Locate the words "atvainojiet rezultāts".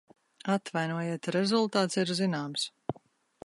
0.53-2.01